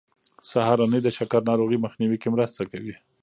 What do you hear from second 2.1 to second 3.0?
کې مرسته کوي.